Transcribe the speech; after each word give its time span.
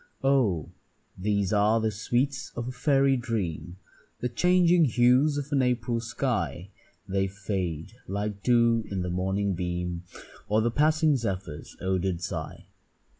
Oh! 0.23 0.71
these 1.15 1.53
are 1.53 1.79
the 1.79 1.91
sweets 1.91 2.51
of 2.55 2.67
a 2.67 2.71
fairy 2.71 3.15
dream, 3.15 3.77
The 4.19 4.29
changing 4.29 4.85
hues 4.85 5.37
of 5.37 5.51
an 5.51 5.61
April 5.61 5.99
sky. 5.99 6.71
They 7.07 7.27
fade 7.27 7.93
like 8.07 8.41
dew 8.41 8.83
in 8.89 9.03
the 9.03 9.11
morning 9.11 9.53
beam, 9.53 10.01
Or 10.49 10.59
the 10.59 10.71
passing 10.71 11.17
zephyr's 11.17 11.77
odour'd 11.81 12.19
sigh. 12.19 12.65